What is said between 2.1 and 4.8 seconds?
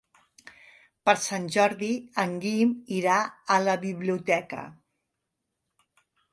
en Guim irà a la biblioteca.